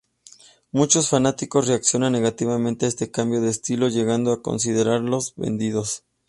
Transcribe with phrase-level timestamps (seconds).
[0.71, 6.03] Muchos fanáticos reaccionan negativamente a este cambio de estilo, llegando a considerarlos "vendidos".